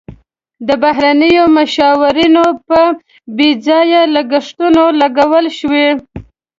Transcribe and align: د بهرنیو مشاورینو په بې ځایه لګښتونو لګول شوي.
د 0.67 0.69
بهرنیو 0.83 1.45
مشاورینو 1.57 2.45
په 2.67 2.79
بې 3.37 3.49
ځایه 3.65 4.01
لګښتونو 4.15 4.83
لګول 5.01 5.45
شوي. 5.57 5.87